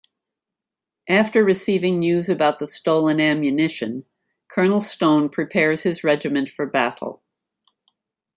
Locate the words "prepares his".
5.29-6.03